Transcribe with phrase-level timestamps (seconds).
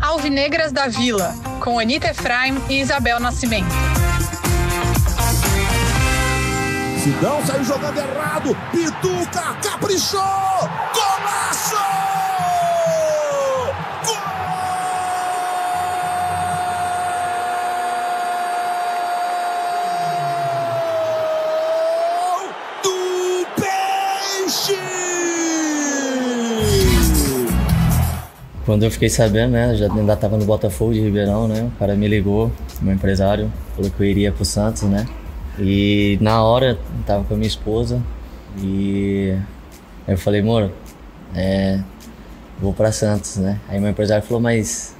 [0.00, 3.68] Alvinegras da Vila, com Anitta Efraim e Isabel Nascimento.
[7.02, 8.56] Sidão saiu jogando errado.
[8.72, 10.20] Pituca caprichou.
[10.92, 12.09] Golaço!
[28.64, 31.94] Quando eu fiquei sabendo, né, já ainda estava no Botafogo de Ribeirão, né, o cara
[31.94, 35.06] me ligou, meu empresário, falou que eu iria pro Santos, né,
[35.58, 38.00] e na hora tava com a minha esposa
[38.58, 39.34] e
[40.06, 40.70] eu falei, amor,
[41.34, 41.80] é,
[42.60, 44.94] vou para Santos, né, aí meu empresário falou, mas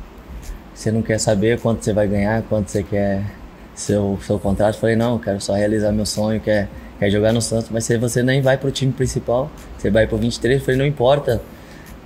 [0.75, 3.23] você não quer saber quanto você vai ganhar, quanto você quer
[3.75, 4.77] seu, seu contrato?
[4.77, 7.87] Eu falei, não, eu quero só realizar meu sonho, quer, quer jogar no Santos, mas
[7.87, 11.43] você nem vai pro time principal, você vai pro 23, eu falei, não importa,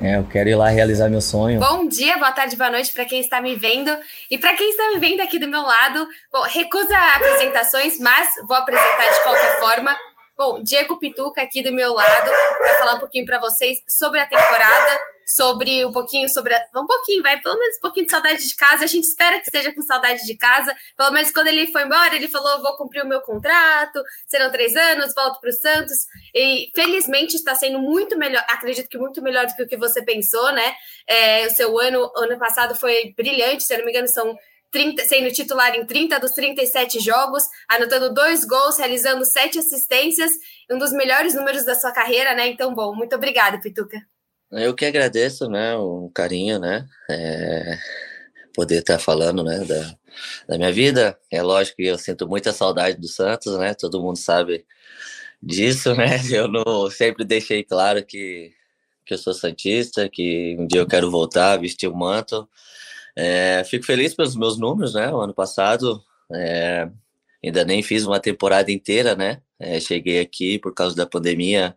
[0.01, 1.61] é, eu quero ir lá realizar meu sonho.
[1.61, 3.97] Bom dia, boa tarde, boa noite para quem está me vendo.
[4.31, 8.57] E para quem está me vendo aqui do meu lado, bom, recusa apresentações, mas vou
[8.57, 9.97] apresentar de qualquer forma.
[10.37, 14.27] Bom, Diego Pituca aqui do meu lado para falar um pouquinho para vocês sobre a
[14.27, 18.47] temporada, sobre um pouquinho sobre a, um pouquinho, vai pelo menos um pouquinho de saudade
[18.47, 18.85] de casa.
[18.85, 20.75] A gente espera que esteja com saudade de casa.
[20.97, 24.75] Pelo menos quando ele foi embora, ele falou: vou cumprir o meu contrato, serão três
[24.77, 25.97] anos, volto para o Santos.
[26.35, 30.03] E felizmente está sendo muito melhor, acredito que muito melhor do que o que você
[30.05, 30.75] pensou, né?
[31.09, 34.37] É, o seu ano, ano passado foi brilhante, se eu não me engano, são
[34.75, 40.33] 30, sendo titular em 30 dos 37 jogos, anotando dois gols, realizando sete assistências,
[40.69, 42.49] um dos melhores números da sua carreira, né?
[42.49, 43.99] Então, bom, muito obrigada, Pituca.
[44.57, 47.79] Eu que agradeço, né, o carinho, né, é,
[48.55, 49.97] poder estar falando, né, da,
[50.49, 51.19] da minha vida.
[51.31, 54.65] É lógico que eu sinto muita saudade do Santos, né, todo mundo sabe
[55.43, 58.53] disso, né, eu não sempre deixei claro que,
[59.05, 62.49] que eu sou santista, que um dia eu quero voltar, vestir o manto,
[63.17, 65.13] é, fico feliz pelos meus números, né?
[65.13, 66.03] O ano passado
[66.33, 66.89] é,
[67.47, 69.41] ainda nem fiz uma temporada inteira, né?
[69.59, 71.77] É, cheguei aqui por causa da pandemia,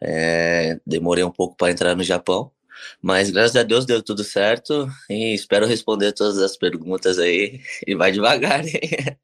[0.00, 2.52] é, demorei um pouco para entrar no Japão,
[3.02, 7.94] mas graças a Deus deu tudo certo e espero responder todas as perguntas aí e
[7.94, 8.66] vai devagar.
[8.66, 9.18] Hein?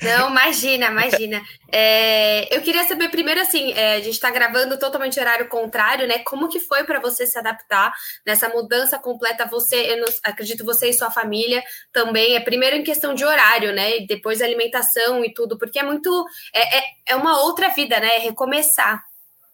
[0.00, 1.42] Não, imagina, imagina.
[1.72, 6.20] É, eu queria saber primeiro, assim, é, a gente está gravando totalmente horário contrário, né?
[6.20, 7.92] Como que foi para você se adaptar
[8.24, 9.46] nessa mudança completa?
[9.46, 11.62] Você, eu acredito você e sua família
[11.92, 12.36] também.
[12.36, 13.98] É primeiro em questão de horário, né?
[13.98, 18.16] E depois alimentação e tudo, porque é muito, é, é, é uma outra vida, né?
[18.16, 19.02] É recomeçar.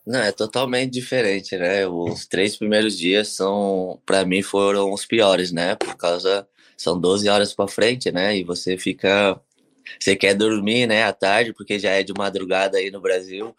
[0.06, 1.87] Não, é totalmente diferente, né?
[1.87, 5.75] Os três primeiros dias são, para mim, foram os piores, né?
[5.77, 6.47] Por causa
[6.77, 8.37] são 12 horas para frente, né?
[8.37, 9.41] E você fica
[9.99, 13.55] você quer dormir, né, à tarde, porque já é de madrugada aí no Brasil.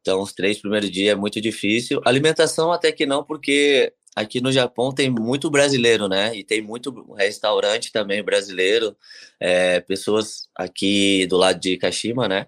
[0.00, 2.00] Então, os três primeiros dias é muito difícil.
[2.04, 6.34] Alimentação até que não, porque aqui no Japão tem muito brasileiro, né?
[6.34, 8.96] E tem muito restaurante também brasileiro.
[9.40, 12.46] É, pessoas aqui do lado de Kashima, né?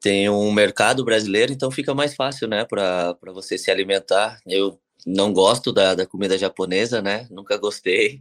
[0.00, 4.40] Tem um mercado brasileiro, então fica mais fácil, né, para você se alimentar.
[4.44, 7.26] Eu não gosto da, da comida japonesa, né?
[7.30, 8.20] Nunca gostei.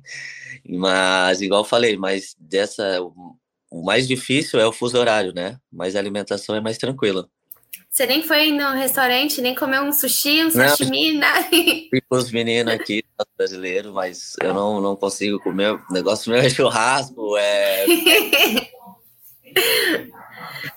[0.68, 3.00] Mas, igual falei, mas dessa
[3.72, 5.58] o mais difícil é o fuso horário, né?
[5.72, 7.30] Mas a alimentação é mais tranquila.
[7.90, 11.48] Você nem foi no restaurante, nem comeu um sushi, um sashimi, nada?
[11.50, 13.04] Fui com os meninos aqui,
[13.38, 15.74] brasileiros, mas eu não, não consigo comer.
[15.74, 17.86] O negócio meu é churrasco, é.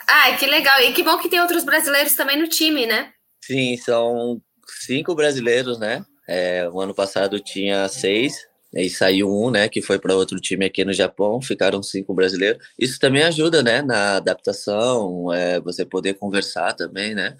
[0.08, 0.80] Ai, que legal.
[0.80, 3.12] E que bom que tem outros brasileiros também no time, né?
[3.44, 6.04] Sim, são cinco brasileiros, né?
[6.28, 8.38] É, o ano passado tinha seis,
[8.76, 12.64] e saiu um, né, que foi para outro time aqui no Japão, ficaram cinco brasileiros.
[12.78, 17.36] Isso também ajuda, né, na adaptação, é, você poder conversar também, né?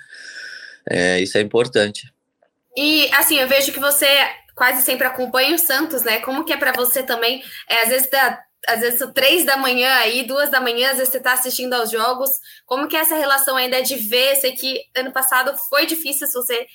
[0.89, 2.12] É, isso é importante.
[2.77, 4.06] E assim, eu vejo que você
[4.55, 6.21] quase sempre acompanha o Santos, né?
[6.21, 7.43] Como que é para você também?
[7.69, 8.09] É, às vezes
[8.67, 11.91] às vezes três da manhã aí, duas da manhã, às vezes você está assistindo aos
[11.91, 12.31] jogos.
[12.67, 14.37] Como que é essa relação ainda de ver?
[14.37, 16.67] Sei que ano passado foi difícil se você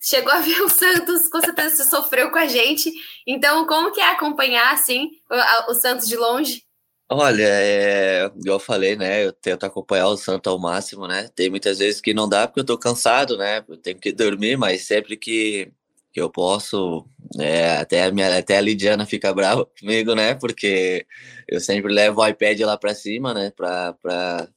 [0.00, 2.90] chegou a ver o Santos, com certeza sofreu com a gente.
[3.26, 6.64] Então, como que é acompanhar, assim, o, o Santos de longe?
[7.12, 9.24] Olha, é, eu falei, né?
[9.24, 11.28] Eu tento acompanhar o Santos ao máximo, né?
[11.34, 13.64] Tem muitas vezes que não dá porque eu tô cansado, né?
[13.68, 15.72] Eu tenho que dormir, mas sempre que,
[16.12, 17.04] que eu posso,
[17.38, 20.34] é, até, a minha, até a Lidiana fica brava comigo, né?
[20.34, 21.04] Porque
[21.48, 23.52] eu sempre levo o iPad lá para cima, né?
[23.56, 24.48] Para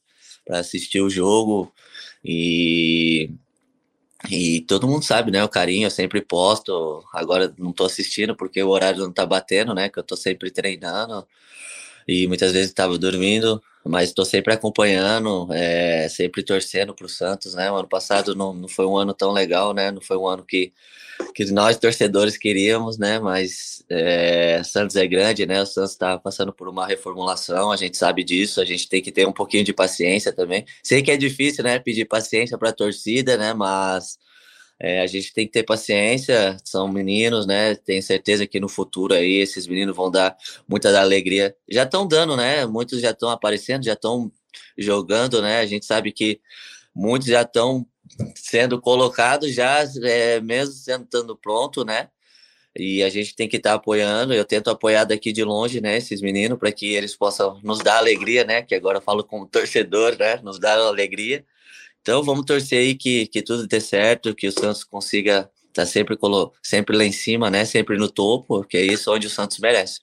[0.50, 1.72] assistir o jogo.
[2.24, 3.30] E
[4.30, 5.44] e todo mundo sabe, né?
[5.44, 7.04] O carinho, eu sempre posto.
[7.12, 9.88] Agora não tô assistindo porque o horário não tá batendo, né?
[9.88, 11.26] Que eu tô sempre treinando.
[12.08, 17.54] e muitas vezes estava dormindo, mas estou sempre acompanhando, é, sempre torcendo para o Santos,
[17.54, 17.70] né?
[17.70, 19.90] O ano passado não, não foi um ano tão legal, né?
[19.90, 20.72] Não foi um ano que,
[21.34, 23.18] que nós torcedores queríamos, né?
[23.18, 25.60] Mas é, Santos é grande, né?
[25.62, 29.12] O Santos está passando por uma reformulação, a gente sabe disso, a gente tem que
[29.12, 30.64] ter um pouquinho de paciência também.
[30.82, 31.78] Sei que é difícil, né?
[31.78, 33.52] Pedir paciência para a torcida, né?
[33.52, 34.18] Mas
[34.78, 37.74] é, a gente tem que ter paciência, são meninos, né?
[37.76, 40.36] Tenho certeza que no futuro aí esses meninos vão dar
[40.68, 41.56] muita alegria.
[41.70, 42.66] Já estão dando, né?
[42.66, 44.32] Muitos já estão aparecendo, já estão
[44.76, 45.60] jogando, né?
[45.60, 46.40] A gente sabe que
[46.94, 47.86] muitos já estão
[48.34, 52.08] sendo colocados, já é, mesmo sendo pronto, né?
[52.76, 54.34] E a gente tem que estar tá apoiando.
[54.34, 55.96] Eu tento apoiar daqui de longe, né?
[55.96, 58.62] Esses meninos, para que eles possam nos dar alegria, né?
[58.62, 60.40] Que agora eu falo como torcedor, né?
[60.42, 61.44] Nos dar alegria
[62.04, 65.86] então vamos torcer aí que, que tudo dê certo, que o Santos consiga estar tá
[65.86, 66.18] sempre,
[66.62, 67.64] sempre lá em cima, né?
[67.64, 70.02] Sempre no topo, que é isso onde o Santos merece.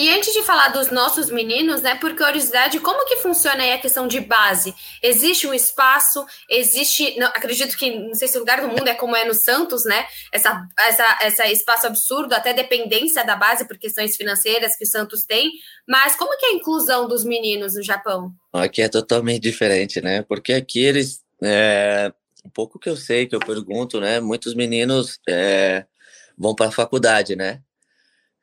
[0.00, 3.78] E antes de falar dos nossos meninos, né, por curiosidade, como que funciona aí a
[3.78, 4.74] questão de base?
[5.02, 8.94] Existe um espaço, existe, não, acredito que, não sei se o lugar do mundo é
[8.94, 13.76] como é no Santos, né, essa, essa, essa espaço absurdo, até dependência da base por
[13.76, 15.50] questões financeiras que o Santos tem,
[15.86, 18.32] mas como que é a inclusão dos meninos no Japão?
[18.54, 22.10] Aqui é totalmente diferente, né, porque aqui eles, é,
[22.42, 25.84] um pouco que eu sei, que eu pergunto, né, muitos meninos é,
[26.38, 27.60] vão para a faculdade, né,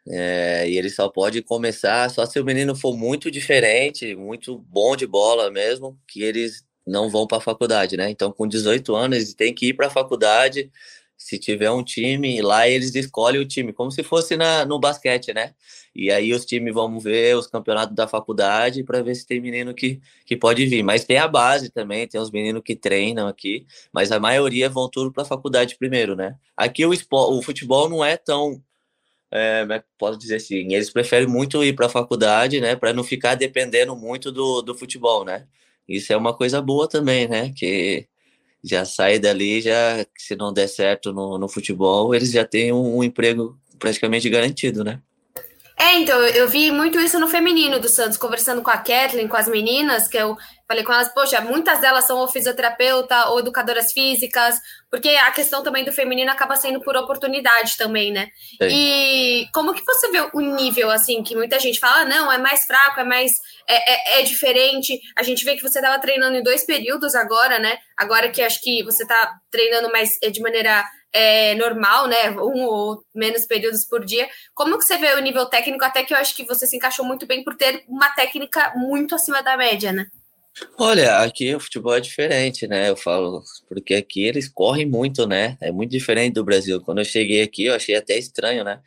[0.09, 4.95] é, e ele só pode começar só se o menino for muito diferente, muito bom
[4.95, 8.09] de bola mesmo, que eles não vão para a faculdade, né?
[8.09, 10.71] Então, com 18 anos, eles têm que ir para a faculdade.
[11.17, 15.33] Se tiver um time, lá eles escolhem o time, como se fosse na, no basquete,
[15.33, 15.53] né?
[15.95, 19.73] E aí os times vão ver os campeonatos da faculdade para ver se tem menino
[19.73, 20.83] que, que pode vir.
[20.83, 24.87] Mas tem a base também, tem os meninos que treinam aqui, mas a maioria vão
[24.89, 26.35] tudo para a faculdade primeiro, né?
[26.55, 28.61] Aqui o, o futebol não é tão
[29.31, 33.03] é, é posso dizer assim, eles preferem muito ir para a faculdade, né, para não
[33.03, 35.47] ficar dependendo muito do, do futebol, né?
[35.87, 37.53] Isso é uma coisa boa também, né?
[37.55, 38.07] Que
[38.63, 42.97] já sai dali, já se não der certo no, no futebol, eles já têm um,
[42.97, 45.01] um emprego praticamente garantido, né?
[45.79, 49.37] É, então, eu vi muito isso no feminino do Santos, conversando com a Kathleen, com
[49.37, 50.35] as meninas, que eu
[50.67, 54.59] falei com elas, poxa, muitas delas são ou fisioterapeuta ou educadoras físicas,
[54.89, 58.27] porque a questão também do feminino acaba sendo por oportunidade também, né?
[58.59, 62.39] E como que você vê o nível, assim, que muita gente fala, ah, não, é
[62.39, 63.31] mais fraco, é mais,
[63.69, 67.59] é, é, é diferente, a gente vê que você estava treinando em dois períodos agora,
[67.59, 67.77] né?
[67.95, 70.83] Agora que acho que você está treinando mais é, de maneira
[71.13, 72.31] é, normal, né?
[72.31, 74.27] Um ou menos períodos por dia.
[74.53, 75.83] Como que você vê o nível técnico?
[75.83, 79.15] Até que eu acho que você se encaixou muito bem por ter uma técnica muito
[79.15, 80.07] acima da média, né?
[80.77, 82.89] Olha, aqui o futebol é diferente, né?
[82.89, 85.55] Eu falo, porque aqui eles correm muito, né?
[85.61, 86.81] É muito diferente do Brasil.
[86.81, 88.81] Quando eu cheguei aqui, eu achei até estranho, né?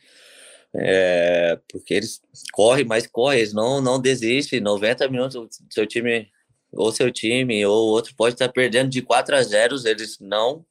[0.75, 2.21] É, porque eles
[2.53, 4.61] correm, mas correm, eles não, não desistem.
[4.61, 6.29] 90 minutos, seu time,
[6.73, 10.65] ou seu time, ou outro pode estar perdendo de 4 a 0, eles não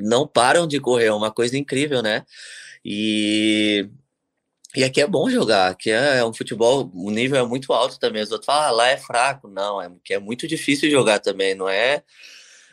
[0.00, 2.24] não param de correr, é uma coisa incrível, né?
[2.84, 3.88] E,
[4.74, 7.98] e aqui é bom jogar, aqui é, é um futebol, o nível é muito alto
[7.98, 8.22] também.
[8.22, 9.48] Os outros falam, ah, lá é fraco.
[9.48, 12.02] Não, é que é muito difícil jogar também, não é,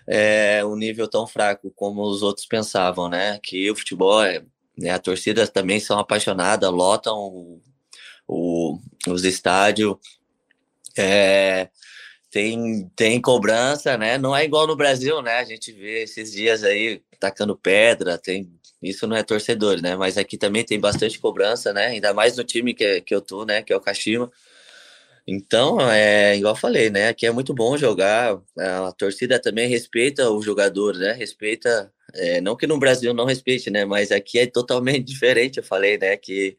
[0.08, 3.40] é um nível tão fraco como os outros pensavam, né?
[3.44, 4.44] Que o futebol é.
[4.78, 7.62] Né, a torcida também são apaixonadas, lotam o,
[8.28, 9.96] o, os estádios.
[10.96, 11.70] É,
[12.30, 14.18] tem, tem cobrança, né?
[14.18, 15.40] Não é igual no Brasil, né?
[15.40, 18.50] A gente vê esses dias aí tacando pedra, tem
[18.82, 19.96] isso não é torcedor, né?
[19.96, 21.88] Mas aqui também tem bastante cobrança, né?
[21.88, 23.64] Ainda mais no time que, que eu tô, né?
[23.64, 24.32] Que é o Kashima.
[25.28, 27.10] Então, é igual eu falei, né?
[27.10, 28.40] Aqui é muito bom jogar.
[28.58, 31.12] A torcida também respeita o jogador, né?
[31.14, 33.84] Respeita, é, não que no Brasil não respeite, né?
[33.84, 35.58] Mas aqui é totalmente diferente.
[35.58, 36.16] Eu falei, né?
[36.18, 36.56] Que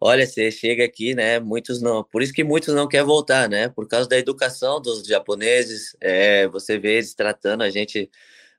[0.00, 1.40] olha, você chega aqui, né?
[1.40, 3.68] Muitos não, por isso que muitos não querem voltar, né?
[3.68, 8.10] Por causa da educação dos japoneses, é, você vê eles tratando a gente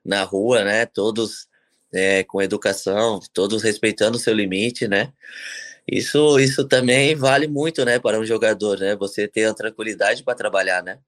[0.04, 0.86] na rua, né?
[0.86, 1.46] Todos
[1.92, 5.12] é, com educação, todos respeitando o seu limite, né?
[5.86, 8.96] Isso, isso também vale muito, né, para um jogador, né?
[8.96, 10.98] Você ter a tranquilidade para trabalhar, né?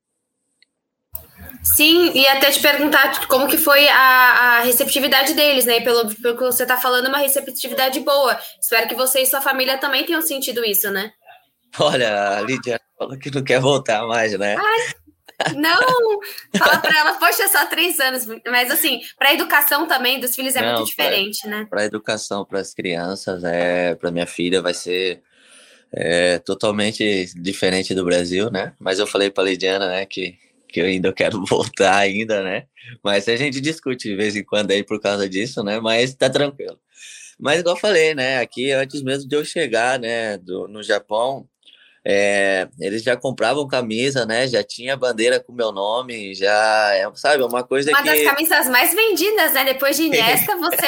[1.62, 5.80] Sim, e até te perguntar como que foi a, a receptividade deles, né?
[5.80, 8.38] Pelo, pelo que você está falando, uma receptividade boa.
[8.60, 11.12] Espero que você e sua família também tenham sentido isso, né?
[11.78, 14.56] Olha, a Lídia falou que não quer voltar mais, né?
[14.56, 14.94] Ai,
[15.54, 16.18] não!
[16.56, 18.26] Fala para ela, poxa, só três anos.
[18.46, 21.66] Mas assim, para a educação também dos filhos é não, muito diferente, pra, né?
[21.68, 25.22] Para a educação, para as crianças, é, para minha filha vai ser
[25.92, 28.74] é, totalmente diferente do Brasil, né?
[28.78, 30.38] Mas eu falei para a Lidiana, né, que
[30.68, 32.66] que eu ainda quero voltar ainda, né?
[33.02, 35.80] Mas a gente discute de vez em quando aí por causa disso, né?
[35.80, 36.78] Mas tá tranquilo.
[37.38, 38.40] Mas igual eu falei, né?
[38.40, 41.48] Aqui antes mesmo de eu chegar, né, do, no Japão,
[42.08, 44.46] é, eles já compravam camisa, né?
[44.46, 48.08] Já tinha bandeira com meu nome, já, é, sabe, uma coisa uma que...
[48.08, 49.64] Uma das camisas mais vendidas, né?
[49.64, 50.86] Depois de Iniesta, você...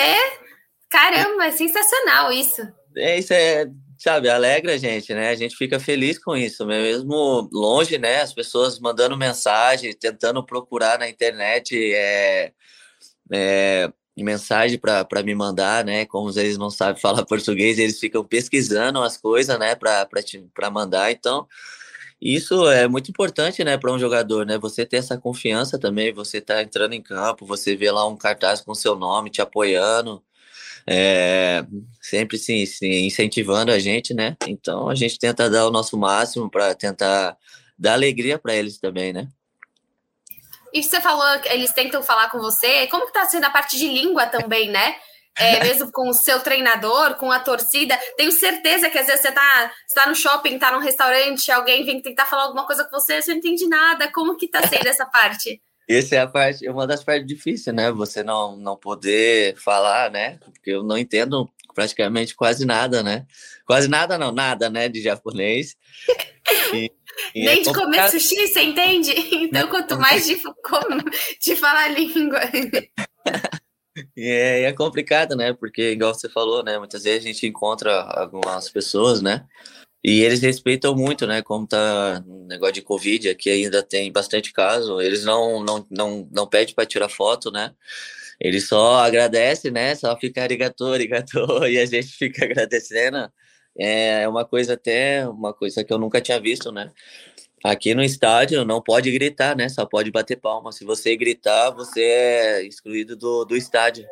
[0.88, 2.62] Caramba, é sensacional isso.
[2.96, 3.66] É, isso é,
[3.98, 5.30] sabe, alegra a gente, né?
[5.30, 8.20] A gente fica feliz com isso, mesmo longe, né?
[8.20, 12.52] As pessoas mandando mensagem, tentando procurar na internet é,
[13.32, 13.92] é,
[14.24, 16.04] mensagem para me mandar, né?
[16.06, 19.74] Como eles não sabem falar português, eles ficam pesquisando as coisas, né?
[19.74, 21.10] Para mandar.
[21.10, 21.46] Então,
[22.20, 24.58] isso é muito importante, né, para um jogador, né?
[24.58, 28.60] Você ter essa confiança também, você tá entrando em campo, você vê lá um cartaz
[28.60, 30.22] com seu nome te apoiando,
[30.86, 31.64] é,
[32.00, 34.36] sempre se, incentivando a gente, né?
[34.48, 37.36] Então a gente tenta dar o nosso máximo para tentar
[37.78, 39.28] dar alegria para eles também, né?
[40.72, 43.76] E você falou que eles tentam falar com você, como que tá sendo a parte
[43.76, 44.96] de língua também, né?
[45.36, 47.98] É, mesmo com o seu treinador, com a torcida.
[48.16, 51.84] Tenho certeza que às vezes você tá, você tá no shopping, tá num restaurante, alguém
[51.84, 54.10] vem tentar falar alguma coisa com você, você não entende nada.
[54.12, 55.60] Como que tá sendo essa parte?
[55.88, 57.90] Essa é a parte, uma das partes difíceis, né?
[57.90, 60.38] Você não, não poder falar, né?
[60.44, 63.24] Porque eu não entendo praticamente quase nada, né?
[63.64, 64.88] Quase nada não, nada, né?
[64.88, 65.76] De japonês.
[66.72, 66.90] E,
[67.34, 69.12] e Nem é de comer sushi, você entende?
[69.34, 70.40] Então, quanto mais de,
[71.42, 72.40] de falar a língua.
[74.16, 75.52] E é, é, complicado, né?
[75.52, 76.78] Porque, igual você falou, né?
[76.78, 79.44] Muitas vezes a gente encontra algumas pessoas, né?
[80.02, 81.42] E eles respeitam muito, né?
[81.42, 85.00] Como tá o negócio de Covid, aqui ainda tem bastante caso.
[85.00, 87.74] Eles não, não, não, não pedem para tirar foto, né?
[88.40, 89.94] Eles só agradecem, né?
[89.94, 93.30] Só fica arigatô, arigatô, e a gente fica agradecendo.
[93.78, 96.90] É uma coisa até, uma coisa que eu nunca tinha visto, né?
[97.64, 99.68] Aqui no estádio não pode gritar, né?
[99.68, 100.72] Só pode bater palma.
[100.72, 104.06] Se você gritar, você é excluído do, do estádio.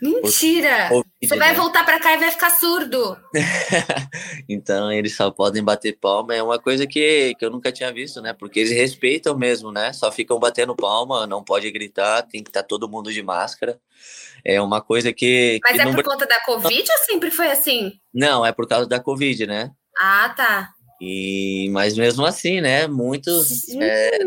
[0.00, 0.88] Mentira!
[1.22, 1.54] Você vai né?
[1.54, 3.16] voltar para cá e vai ficar surdo.
[4.48, 6.34] então eles só podem bater palma.
[6.34, 8.32] É uma coisa que, que eu nunca tinha visto, né?
[8.32, 9.92] Porque eles respeitam mesmo, né?
[9.92, 13.78] Só ficam batendo palma, não pode gritar, tem que estar tá todo mundo de máscara.
[14.44, 15.58] É uma coisa que.
[15.62, 17.92] Mas que é por conta da Covid ou sempre foi assim?
[18.12, 19.70] Não, é por causa da Covid, né?
[19.98, 20.70] Ah, tá.
[21.00, 22.86] E, mas mesmo assim, né?
[22.86, 23.68] Muitos.
[23.70, 24.18] É,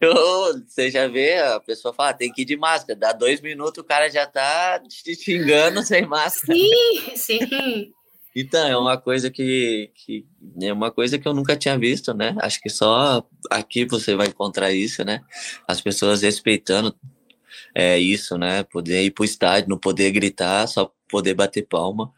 [0.66, 2.98] você já vê, a pessoa fala, ah, tem que ir de máscara.
[2.98, 6.58] Dá dois minutos, o cara já tá te xingando sem máscara.
[6.58, 7.92] Sim, sim.
[8.34, 10.26] Então, é uma coisa que, que
[10.62, 12.34] é uma coisa que eu nunca tinha visto, né?
[12.40, 15.20] Acho que só aqui você vai encontrar isso, né?
[15.68, 16.96] As pessoas respeitando
[17.74, 18.64] é, isso, né?
[18.64, 22.10] Poder ir pro estádio, não poder gritar, só poder bater palma.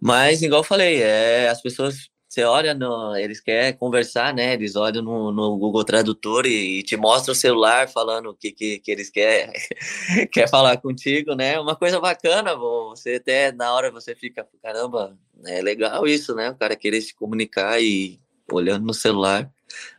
[0.00, 4.52] Mas, igual eu falei, é, as pessoas você olha, no, eles querem conversar, né?
[4.52, 8.52] Eles olham no, no Google Tradutor e, e, te mostram o celular falando o que,
[8.52, 9.50] que, que eles querem
[10.30, 11.58] quer falar contigo, né?
[11.58, 15.16] Uma coisa bacana, você até na hora você fica, caramba,
[15.46, 16.50] é legal isso, né?
[16.50, 18.20] O cara querer se comunicar e
[18.52, 19.50] olhando no celular,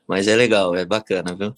[0.07, 1.55] mas é legal, é bacana, viu?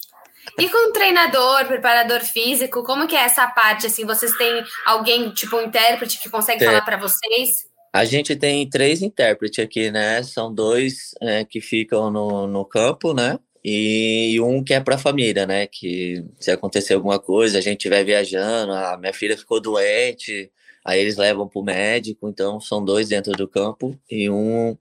[0.58, 3.86] E com treinador, preparador físico, como que é essa parte?
[3.86, 6.66] Assim, vocês têm alguém, tipo um intérprete que consegue é.
[6.66, 7.70] falar para vocês?
[7.92, 10.22] A gente tem três intérpretes aqui, né?
[10.22, 13.38] São dois é, que ficam no, no campo, né?
[13.64, 15.66] E um que é para a família, né?
[15.66, 20.50] Que se acontecer alguma coisa, a gente estiver viajando, a minha filha ficou doente,
[20.84, 22.28] aí eles levam para o médico.
[22.28, 24.76] Então, são dois dentro do campo e um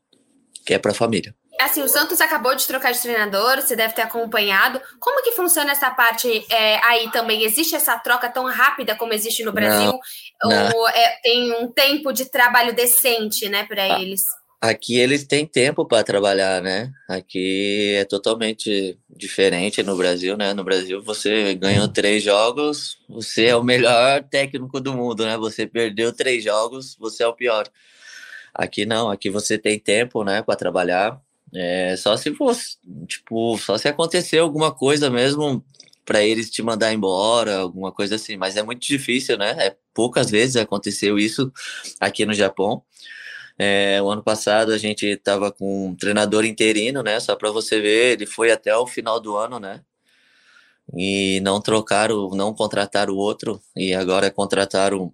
[0.65, 1.35] que é para a família.
[1.61, 4.81] Assim, o Santos acabou de trocar de treinador, você deve ter acompanhado.
[4.99, 7.43] Como que funciona essa parte é, aí também?
[7.43, 9.91] Existe essa troca tão rápida como existe no Brasil?
[10.43, 14.21] Não, Ou é, tem um tempo de trabalho decente, né, para ah, eles?
[14.59, 16.91] Aqui eles têm tempo para trabalhar, né?
[17.07, 20.53] Aqui é totalmente diferente no Brasil, né?
[20.53, 25.37] No Brasil você ganhou três jogos, você é o melhor técnico do mundo, né?
[25.37, 27.67] Você perdeu três jogos, você é o pior.
[28.53, 31.21] Aqui não, aqui você tem tempo, né, para trabalhar
[31.53, 32.77] é, só se fosse,
[33.07, 35.63] tipo, só se acontecer alguma coisa mesmo
[36.05, 39.51] para eles te mandar embora, alguma coisa assim, mas é muito difícil, né?
[39.59, 41.51] É, poucas vezes aconteceu isso
[41.99, 42.83] aqui no Japão.
[43.57, 47.19] É, o ano passado a gente estava com um treinador interino, né?
[47.19, 49.81] Só para você ver, ele foi até o final do ano, né?
[50.95, 55.13] E não trocaram, não contrataram o outro, e agora contrataram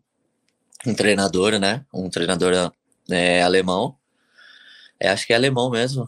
[0.85, 1.85] um treinador, né?
[1.93, 2.71] Um treinador
[3.11, 3.95] é, alemão.
[4.99, 6.07] É, acho que é alemão mesmo.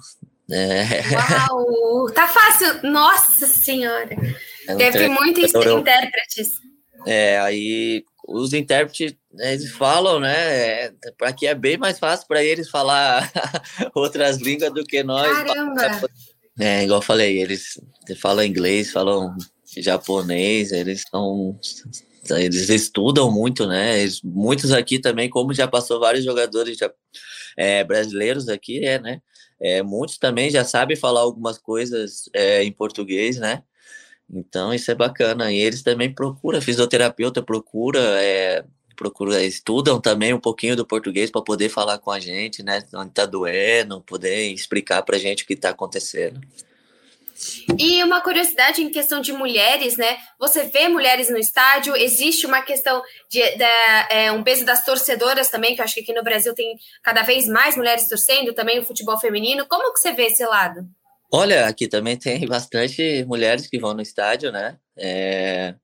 [0.52, 1.02] É.
[1.16, 2.12] Uau!
[2.14, 2.90] Tá fácil!
[2.90, 4.16] Nossa Senhora!
[4.68, 6.50] É um Deve ter muitos intérpretes.
[7.06, 10.36] É, aí os intérpretes eles falam, né?
[10.86, 13.32] É, para que é bem mais fácil para eles falar
[13.94, 15.32] outras línguas do que nós.
[15.44, 16.10] Caramba!
[16.60, 17.80] É, igual eu falei, eles
[18.20, 19.36] falam inglês, falam
[19.78, 21.58] japonês, eles são
[22.32, 24.02] eles estudam muito, né?
[24.02, 26.92] Eles, muitos aqui também, como já passou vários jogadores já,
[27.58, 29.22] é, brasileiros aqui, é, né?
[29.60, 33.64] É, muitos também já sabem falar algumas coisas é, em português, né?
[34.30, 35.52] Então isso é bacana.
[35.52, 38.64] E eles também procuram, fisioterapeuta procura, é,
[38.96, 42.84] procura, estudam também um pouquinho do português para poder falar com a gente, né?
[42.96, 46.40] Onde tá doendo, poder explicar para a gente o que está acontecendo.
[47.78, 50.18] E uma curiosidade em questão de mulheres, né?
[50.38, 53.64] Você vê mulheres no estádio, existe uma questão de, de
[54.10, 57.24] é, um peso das torcedoras também, que eu acho que aqui no Brasil tem cada
[57.24, 59.66] vez mais mulheres torcendo, também o futebol feminino.
[59.68, 60.86] Como que você vê esse lado?
[61.32, 64.78] Olha, aqui também tem bastante mulheres que vão no estádio, né?
[64.98, 65.76] É...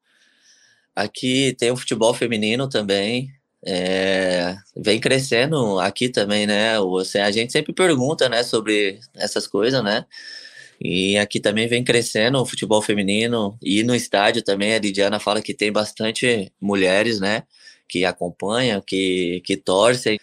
[0.96, 3.30] Aqui tem o futebol feminino também.
[3.66, 4.56] É...
[4.76, 6.78] Vem crescendo aqui também, né?
[6.80, 10.06] Você, a gente sempre pergunta, né, sobre essas coisas, né?
[10.80, 15.42] E aqui também vem crescendo o futebol feminino e no estádio também a Lidiana fala
[15.42, 17.44] que tem bastante mulheres, né,
[17.88, 20.20] que acompanham, que, que torcem.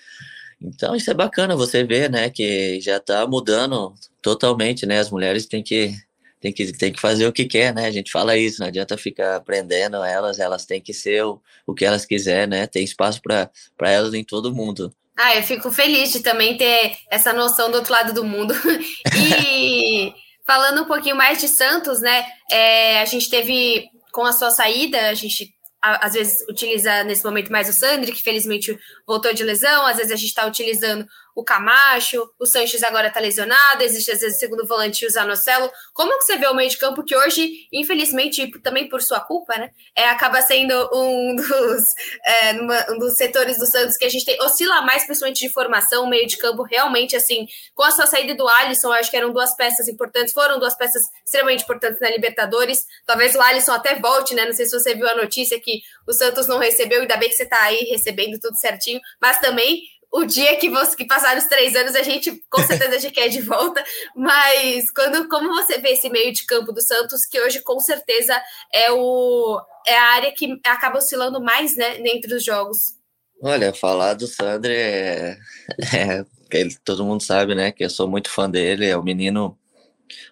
[0.60, 5.00] Então isso é bacana você ver, né, que já está mudando totalmente, né?
[5.00, 5.94] As mulheres têm que
[6.40, 7.86] tem que, tem que fazer o que quer, né?
[7.86, 11.72] A gente fala isso, não adianta ficar aprendendo elas, elas têm que ser o, o
[11.72, 12.66] que elas quiserem, né?
[12.66, 13.48] Tem espaço para
[13.80, 14.92] elas em todo mundo.
[15.16, 18.54] Ah, eu fico feliz de também ter essa noção do outro lado do mundo.
[19.46, 20.12] e
[20.46, 22.24] Falando um pouquinho mais de Santos, né?
[22.50, 27.50] É, a gente teve, com a sua saída, a gente às vezes utiliza nesse momento
[27.50, 31.44] mais o Sandri, que felizmente voltou de lesão, às vezes a gente está utilizando o
[31.44, 35.70] Camacho, o Sanches agora está lesionado, existe às vezes o segundo volante o Zanocelo.
[35.92, 39.56] Como que você vê o meio de campo que hoje, infelizmente, também por sua culpa,
[39.56, 41.84] né, é, acaba sendo um dos,
[42.24, 45.52] é, numa, um dos setores do Santos que a gente tem, oscila mais, principalmente de
[45.52, 49.16] formação, o meio de campo realmente, assim, com a sua saída do Alisson, acho que
[49.16, 53.98] eram duas peças importantes, foram duas peças extremamente importantes na Libertadores, talvez o Alisson até
[53.98, 57.16] volte, né, não sei se você viu a notícia que o Santos não recebeu, ainda
[57.16, 61.06] bem que você está aí recebendo tudo certinho, mas também o dia que você que
[61.06, 63.82] passar os três anos, a gente com certeza já quer de volta.
[64.14, 68.40] Mas quando como você vê esse meio de campo do Santos, que hoje com certeza
[68.72, 72.96] é o é a área que acaba oscilando mais, né, entre os jogos.
[73.42, 75.36] Olha, falar do Sandro é,
[75.92, 79.58] é ele, todo mundo sabe, né, que eu sou muito fã dele, é um menino,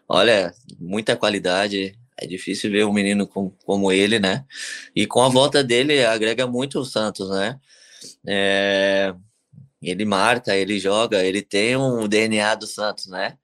[0.09, 4.45] olha, muita qualidade, é difícil ver um menino com, como ele, né?
[4.95, 7.59] E com a volta dele agrega muito o Santos, né?
[8.27, 9.15] É,
[9.83, 13.39] ele marca, ele joga, ele tem um DNA do Santos, né?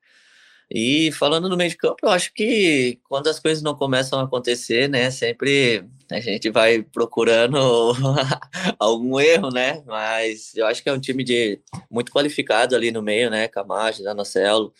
[0.70, 4.24] E falando no meio de campo, eu acho que quando as coisas não começam a
[4.24, 7.56] acontecer, né, sempre a gente vai procurando
[8.78, 9.82] algum erro, né?
[9.86, 13.48] Mas eu acho que é um time de muito qualificado ali no meio, né?
[13.48, 14.72] Camacho, Danocelo,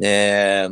[0.00, 0.68] é,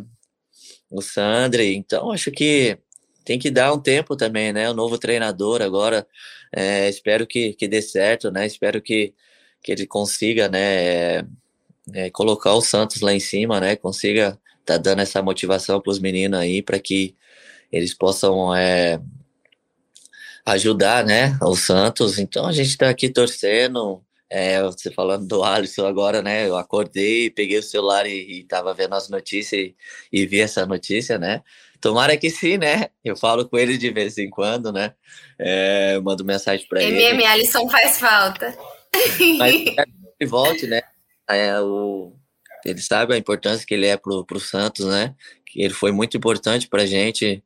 [0.91, 1.77] o Sandri.
[1.77, 2.79] Então, acho que
[3.25, 4.71] tem que dar um tempo também, né?
[4.71, 6.07] O novo treinador agora,
[6.55, 8.47] é, espero que, que dê certo, né?
[8.47, 9.15] Espero que
[9.63, 11.19] que ele consiga, né,
[11.93, 15.99] é, colocar o Santos lá em cima, né, consiga tá dando essa motivação para os
[15.99, 17.17] meninos aí, para que
[17.73, 19.01] eles possam é,
[20.45, 22.19] ajudar, né, o Santos.
[22.19, 24.03] Então a gente está aqui torcendo.
[24.31, 26.47] É, você falando do Alisson agora, né?
[26.47, 29.75] Eu acordei, peguei o celular e, estava vendo as notícias e,
[30.13, 31.43] e, vi essa notícia, né?
[31.81, 32.89] Tomara que sim, né?
[33.03, 34.93] Eu falo com ele de vez em quando, né?
[35.39, 37.03] É, mando mensagem para ele.
[37.03, 38.55] MM Alisson faz falta.
[39.39, 39.55] Mas
[40.19, 40.83] que volte, né?
[41.29, 42.15] É, o,
[42.65, 45.15] ele sabe a importância que ele é pro, pro Santos, né?
[45.47, 47.43] Que ele foi muito importante pra gente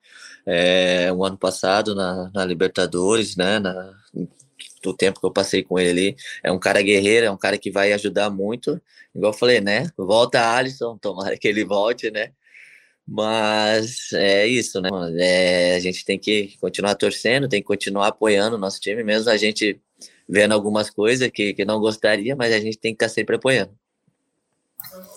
[0.46, 3.58] é, o ano passado na, na Libertadores, né?
[3.58, 3.94] Na,
[4.82, 6.16] do tempo que eu passei com ele ali.
[6.42, 8.80] É um cara guerreiro, é um cara que vai ajudar muito.
[9.14, 9.88] Igual eu falei, né?
[9.96, 12.32] Volta Alisson, tomara que ele volte, né?
[13.06, 14.88] Mas é isso, né?
[15.18, 19.30] É, a gente tem que continuar torcendo, tem que continuar apoiando o nosso time, mesmo
[19.30, 19.80] a gente
[20.28, 23.36] vendo algumas coisas que, que não gostaria, mas a gente tem que estar tá sempre
[23.36, 23.76] apoiando.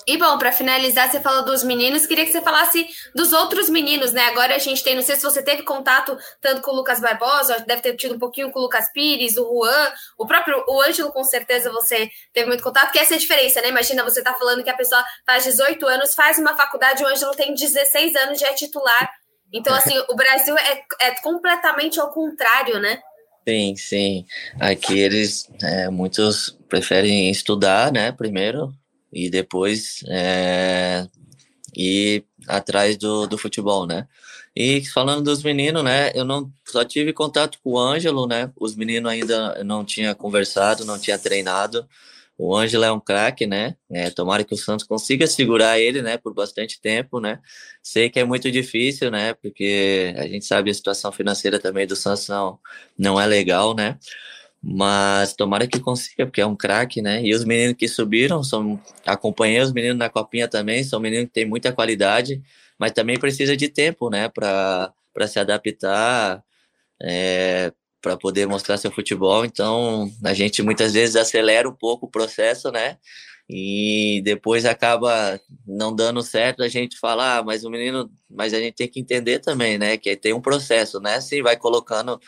[0.07, 4.11] E bom, para finalizar, você falou dos meninos, queria que você falasse dos outros meninos,
[4.11, 4.21] né?
[4.27, 7.63] Agora a gente tem, não sei se você teve contato tanto com o Lucas Barbosa,
[7.65, 11.11] deve ter tido um pouquinho com o Lucas Pires, o Juan, o próprio o Ângelo,
[11.11, 13.69] com certeza você teve muito contato, que essa é a diferença, né?
[13.69, 17.33] Imagina você tá falando que a pessoa faz 18 anos, faz uma faculdade, o Ângelo
[17.33, 19.09] tem 16 anos, já é titular.
[19.51, 23.01] Então, assim, o Brasil é, é completamente ao contrário, né?
[23.47, 24.25] Sim, sim.
[24.59, 28.73] Aqui eles, é, muitos preferem estudar, né, primeiro,
[29.13, 31.07] e depois é,
[31.75, 34.07] ir atrás do, do futebol, né.
[34.55, 38.75] E falando dos meninos, né, eu não só tive contato com o Ângelo, né, os
[38.75, 41.87] meninos ainda não tinha conversado, não tinha treinado,
[42.37, 43.75] o Ângelo é um craque, né?
[43.89, 47.39] É, tomara que o Santos consiga segurar ele, né, por bastante tempo, né?
[47.81, 49.33] Sei que é muito difícil, né?
[49.35, 52.59] Porque a gente sabe a situação financeira também do Santos não,
[52.97, 53.97] não é legal, né?
[54.61, 57.23] Mas tomara que consiga, porque é um craque, né?
[57.23, 61.33] E os meninos que subiram, são, acompanhei os meninos na copinha também, são meninos que
[61.33, 62.41] têm muita qualidade,
[62.77, 64.29] mas também precisa de tempo, né?
[64.29, 64.93] Para
[65.27, 66.43] se adaptar,
[67.01, 67.71] é,
[68.05, 69.43] para poder mostrar seu futebol.
[69.43, 72.99] Então, a gente muitas vezes acelera um pouco o processo, né?
[73.49, 78.59] E depois acaba não dando certo, a gente fala, ah, mas o menino, mas a
[78.59, 79.97] gente tem que entender também, né?
[79.97, 81.19] Que tem um processo, né?
[81.19, 82.19] Sim, vai colocando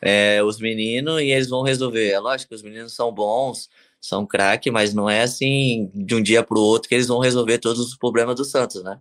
[0.00, 2.10] é, os meninos e eles vão resolver.
[2.10, 3.68] É lógico que os meninos são bons,
[4.00, 7.18] são craque, mas não é assim de um dia para o outro que eles vão
[7.18, 9.00] resolver todos os problemas do Santos, né?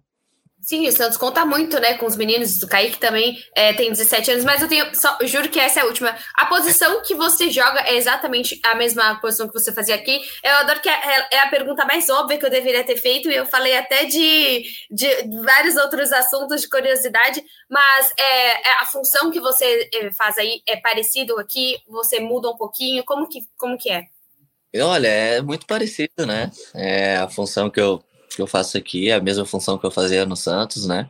[0.68, 2.62] Sim, o Santos conta muito, né, com os meninos.
[2.62, 4.94] O Kaique também é, tem 17 anos, mas eu tenho.
[4.94, 6.14] Só, juro que essa é a última.
[6.36, 10.22] A posição que você joga é exatamente a mesma posição que você fazia aqui.
[10.44, 13.36] Eu adoro que é, é a pergunta mais óbvia que eu deveria ter feito, e
[13.36, 15.08] eu falei até de, de
[15.42, 20.62] vários outros assuntos de curiosidade, mas é, é, a função que você é, faz aí
[20.68, 21.78] é parecido aqui?
[21.88, 23.06] Você muda um pouquinho?
[23.06, 24.04] Como que, como que é?
[24.82, 26.52] Olha, é muito parecido, né?
[26.76, 28.04] É a função que eu
[28.38, 31.10] que eu faço aqui, é a mesma função que eu fazia no Santos, né?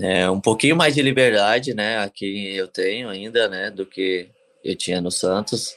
[0.00, 1.98] É um pouquinho mais de liberdade, né?
[1.98, 3.70] Aqui eu tenho ainda, né?
[3.70, 4.28] Do que
[4.64, 5.76] eu tinha no Santos.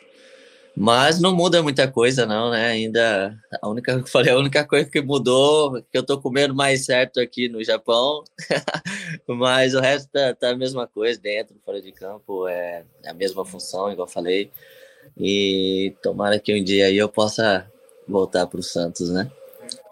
[0.76, 2.68] Mas não muda muita coisa, não, né?
[2.68, 7.20] Ainda a única falei, a única coisa que mudou, que eu tô comendo mais certo
[7.20, 8.24] aqui no Japão,
[9.28, 13.46] mas o resto tá, tá, a mesma coisa, dentro, fora de campo, é a mesma
[13.46, 14.50] função, igual falei.
[15.18, 17.70] E tomara que um dia aí eu possa
[18.08, 19.30] voltar para o Santos, né?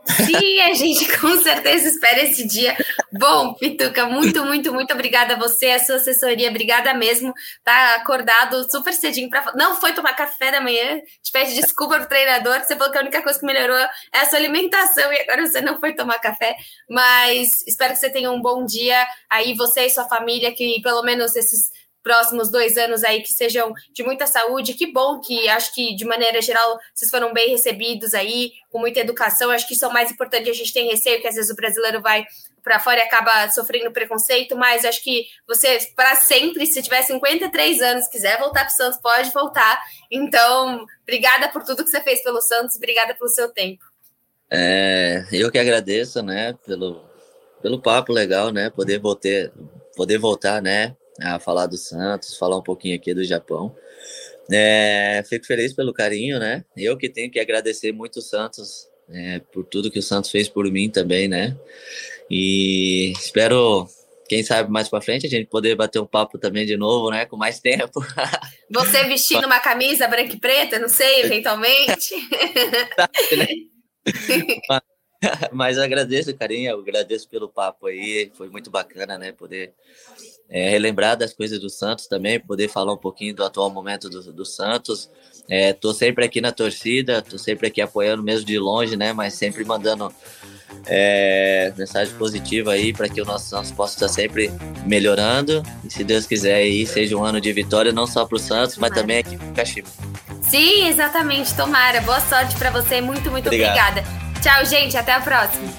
[0.09, 2.75] Sim, a gente com certeza espera esse dia.
[3.11, 7.33] Bom, Pituca, muito, muito, muito obrigada a você, a sua assessoria, obrigada mesmo.
[7.63, 10.99] Tá acordado super cedinho para não foi tomar café da manhã.
[11.23, 14.25] Te pede desculpa pro treinador, você falou que a única coisa que melhorou é a
[14.25, 16.55] sua alimentação e agora você não foi tomar café,
[16.89, 21.03] mas espero que você tenha um bom dia aí você e sua família que pelo
[21.03, 21.71] menos esses
[22.09, 24.73] próximos dois anos aí que sejam de muita saúde.
[24.73, 28.99] Que bom que acho que, de maneira geral, vocês foram bem recebidos aí, com muita
[28.99, 29.51] educação.
[29.51, 30.49] Acho que isso é o mais importante.
[30.49, 32.25] A gente tem receio que às vezes o brasileiro vai
[32.63, 37.79] para fora e acaba sofrendo preconceito, mas acho que você, para sempre, se tiver 53
[37.79, 39.79] anos, quiser voltar para o Santos, pode voltar.
[40.09, 43.85] Então, obrigada por tudo que você fez pelo Santos, obrigada pelo seu tempo.
[44.49, 47.03] É, eu que agradeço, né, pelo,
[47.61, 49.51] pelo papo legal, né, poder voltar,
[49.95, 53.75] poder voltar, né, a falar do Santos, falar um pouquinho aqui do Japão.
[54.51, 56.65] É, fico feliz pelo carinho, né?
[56.75, 60.47] Eu que tenho que agradecer muito o Santos é, por tudo que o Santos fez
[60.49, 61.55] por mim também, né?
[62.29, 63.87] E espero,
[64.27, 67.25] quem sabe mais para frente, a gente poder bater um papo também de novo, né?
[67.25, 67.99] Com mais tempo.
[68.69, 72.15] Você vestindo uma camisa branca e preta, não sei, eventualmente.
[74.69, 74.81] mas,
[75.51, 79.31] mas agradeço, carinho, agradeço pelo papo aí, foi muito bacana, né?
[79.31, 79.73] Poder
[80.49, 84.33] é, relembrar das coisas do Santos também, poder falar um pouquinho do atual momento do,
[84.33, 85.09] do Santos.
[85.47, 89.11] É, tô sempre aqui na torcida, tô sempre aqui apoiando mesmo de longe, né?
[89.13, 90.13] Mas sempre mandando
[90.85, 94.51] é, mensagem positiva aí para que o nosso Santos possa estar sempre
[94.85, 95.63] melhorando.
[95.83, 98.77] E se Deus quiser aí, seja um ano de vitória, não só para o Santos,
[98.77, 99.89] mas também aqui para o Caxiba.
[100.43, 101.53] Sim, exatamente.
[101.55, 101.99] Tomara.
[102.01, 103.01] Boa sorte para você.
[103.01, 103.99] Muito, muito Obrigado.
[103.99, 104.28] obrigada.
[104.41, 104.97] Tchau, gente.
[104.97, 105.69] Até a próxima.